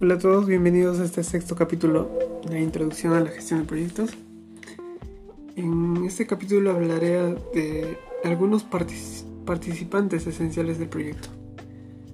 [0.00, 2.08] Hola a todos, bienvenidos a este sexto capítulo
[2.48, 4.10] de Introducción a la Gestión de Proyectos.
[5.56, 11.30] En este capítulo hablaré de algunos participantes esenciales del proyecto.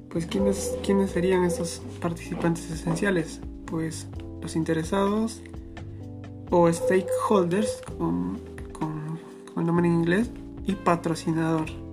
[0.08, 3.42] Pues ¿quiénes, ¿quiénes serían estos participantes esenciales?
[3.66, 4.06] Pues
[4.40, 5.42] los interesados
[6.50, 8.38] o stakeholders con,
[8.72, 9.20] con,
[9.52, 10.30] con nombre en inglés
[10.66, 11.83] y patrocinador.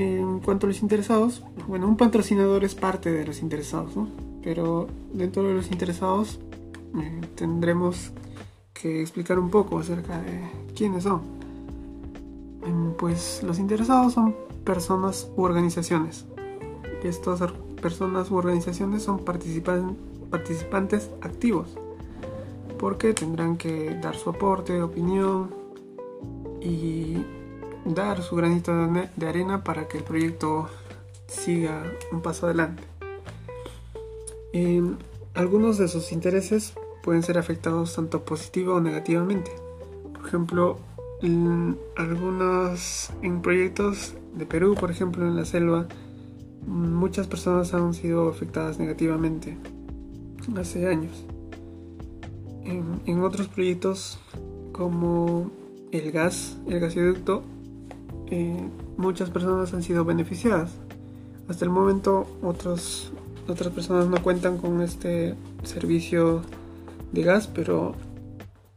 [0.00, 4.08] En cuanto a los interesados, bueno, un patrocinador es parte de los interesados, ¿no?
[4.42, 6.40] Pero dentro de los interesados
[6.98, 8.10] eh, tendremos
[8.72, 10.40] que explicar un poco acerca de
[10.74, 11.20] quiénes son.
[12.64, 16.24] Em, pues los interesados son personas u organizaciones.
[17.04, 17.42] Estas
[17.82, 21.76] personas u organizaciones son participantes activos
[22.78, 25.50] porque tendrán que dar su aporte, opinión
[26.62, 27.18] y
[27.84, 28.72] dar su granito
[29.16, 30.68] de arena para que el proyecto
[31.26, 32.82] siga un paso adelante.
[35.34, 39.50] algunos de sus intereses pueden ser afectados tanto positivo o negativamente.
[40.12, 40.78] Por ejemplo,
[41.22, 45.86] en algunos en proyectos de Perú, por ejemplo, en la selva,
[46.66, 49.56] muchas personas han sido afectadas negativamente
[50.56, 51.24] hace años.
[52.64, 54.18] En, otros proyectos
[54.72, 55.50] como
[55.90, 57.42] el gas, el gasoducto,
[58.96, 60.70] muchas personas han sido beneficiadas.
[61.48, 63.12] Hasta el momento otros,
[63.48, 66.42] otras personas no cuentan con este servicio
[67.12, 67.94] de gas, pero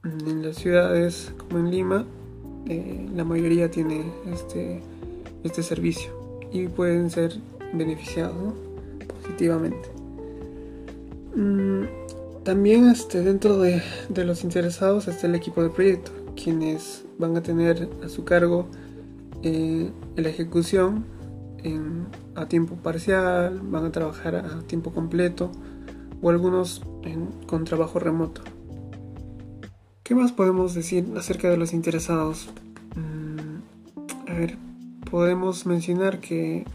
[0.03, 2.05] en las ciudades como en Lima
[2.67, 4.81] eh, la mayoría tiene este,
[5.43, 6.11] este servicio
[6.51, 7.33] y pueden ser
[7.73, 8.53] beneficiados
[9.21, 9.89] positivamente.
[11.35, 11.83] Mm,
[12.43, 17.43] también este, dentro de, de, los interesados está el equipo de proyecto, quienes van a
[17.43, 18.67] tener a su cargo
[19.43, 21.05] eh, la ejecución
[22.35, 25.49] a tiempo parcial, van a trabajar a tiempo completo
[26.21, 26.81] o algunos
[27.47, 28.41] con trabajo remoto.
[30.03, 32.49] ¿Qué más podemos decir acerca de los interesados?
[32.95, 34.57] Mm, a ver,
[35.09, 36.65] podemos mencionar que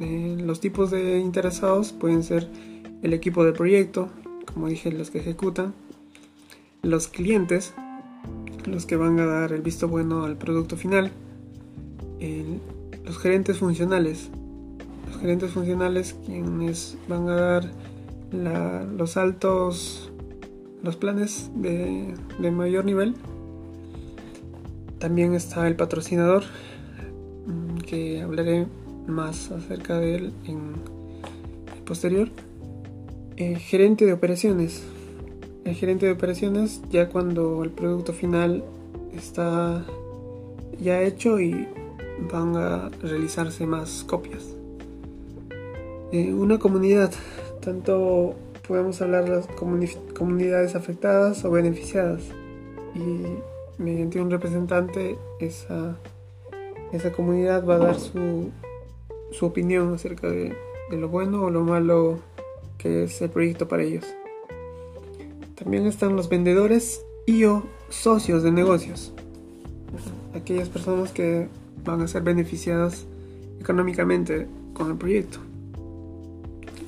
[0.00, 2.48] eh, los tipos de interesados pueden ser
[3.02, 4.08] el equipo de proyecto,
[4.52, 5.74] como dije, los que ejecutan,
[6.82, 7.74] los clientes,
[8.66, 11.10] los que van a dar el visto bueno al producto final,
[13.04, 14.30] los gerentes funcionales,
[15.08, 17.70] los gerentes funcionales quienes van a dar
[18.32, 20.10] los altos,
[20.82, 22.14] los planes de,
[22.50, 23.14] mayor nivel.
[24.98, 26.44] También está el patrocinador,
[27.46, 28.66] mm, que hablaré
[29.06, 30.74] más acerca de él en
[31.74, 32.28] el posterior.
[33.36, 34.82] El gerente de operaciones.
[35.64, 38.62] El gerente de operaciones ya cuando el producto final
[39.14, 39.84] está
[40.78, 41.66] ya hecho y
[42.32, 44.44] van a realizarse más copias.
[46.12, 47.12] Eh, una comunidad,
[47.60, 48.34] tanto
[48.66, 49.46] podemos hablar de las
[50.14, 52.22] comunidades afectadas o beneficiadas
[52.94, 55.96] y mediante un representante esa,
[56.92, 58.50] esa comunidad va a dar su,
[59.32, 60.54] su opinión acerca de,
[60.90, 62.18] lo bueno o lo malo
[62.78, 64.04] que es el proyecto para ellos.
[65.54, 69.12] También están los vendedores y o socios de negocios.
[70.34, 71.48] Aquellas personas que
[71.84, 73.06] van a ser beneficiadas
[73.60, 75.38] económicamente con el proyecto.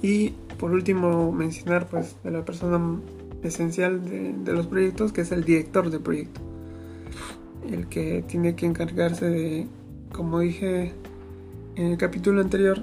[0.02, 3.00] Y por último mencionar pues de la persona
[3.42, 6.40] esencial de, los proyectos que es el director del proyecto.
[7.70, 9.66] El que tiene que encargarse de,
[10.12, 10.92] como dije
[11.76, 12.82] en el capítulo anterior,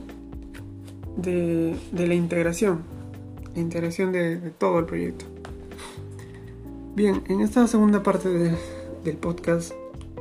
[1.18, 2.84] de, la integración,
[3.54, 5.26] la integración de, todo el proyecto.
[6.96, 9.74] Bien, en esta segunda parte del podcast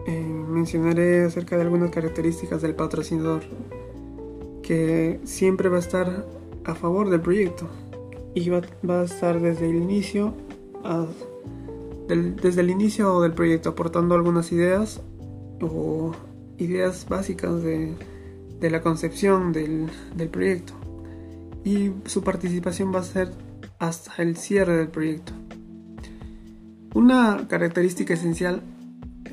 [0.08, 3.42] eh, mencionaré acerca de algunas características del patrocinador
[4.62, 6.24] que siempre va a estar
[6.64, 7.69] a favor del proyecto
[8.34, 10.32] y va, a estar desde el inicio
[12.08, 15.02] desde el inicio del proyecto aportando algunas ideas
[15.60, 16.12] o
[16.56, 17.94] ideas básicas de,
[18.62, 20.72] la concepción del, del proyecto
[21.64, 23.31] y su participación va a ser
[23.78, 25.34] hasta el cierre del proyecto.
[26.94, 28.62] Una característica esencial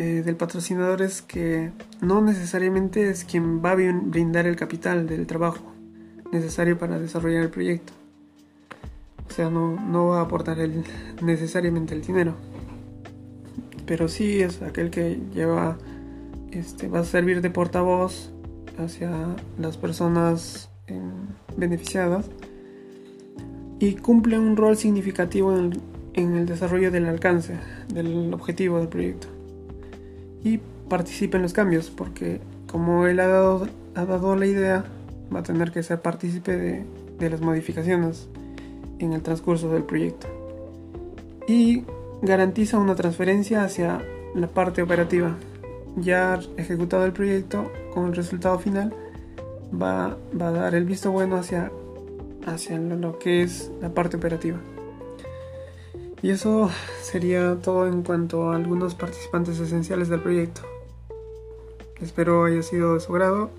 [0.03, 1.71] del patrocinador es que
[2.01, 5.63] no necesariamente es quien va a brindar el capital del trabajo
[6.31, 7.94] necesario para desarrollar el proyecto.
[9.30, 10.83] O sea, no, va a aportar el,
[11.21, 12.36] necesariamente el dinero.
[13.86, 15.77] Pero sí es aquel que lleva,
[16.51, 18.31] este, va a servir de portavoz
[18.77, 21.00] hacia las personas eh,
[21.56, 22.30] beneficiadas
[23.80, 27.57] y cumple un rol significativo en el desarrollo del alcance
[27.94, 29.27] del objetivo del proyecto
[30.45, 32.39] y participe en los cambios, porque
[32.71, 34.86] como él ha dado, ha dado la idea,
[35.33, 38.30] va a tener que ser partícipe de, las modificaciones
[39.00, 40.27] en el transcurso del proyecto.
[41.47, 41.83] Y
[42.21, 44.03] garantiza una transferencia hacia
[44.36, 45.36] la parte operativa.
[45.97, 48.94] Ya ejecutado el proyecto con el resultado final,
[49.74, 51.71] va, va a dar el visto bueno hacia,
[52.45, 54.59] hacia lo que es la parte operativa.
[56.25, 56.72] Y eso
[57.04, 60.62] sería todo en cuanto a algunos participantes esenciales del proyecto.
[62.01, 63.51] Espero haya sido de su grado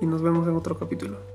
[0.00, 1.31] y nos vemos en otro capítulo.